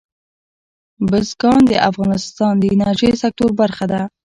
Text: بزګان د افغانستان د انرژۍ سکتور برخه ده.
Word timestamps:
بزګان 1.09 1.61
د 1.67 1.73
افغانستان 1.89 2.53
د 2.59 2.63
انرژۍ 2.73 3.11
سکتور 3.23 3.51
برخه 3.61 3.85
ده. 3.91 4.01